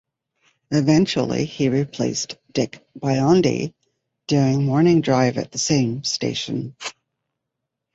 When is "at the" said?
5.37-5.59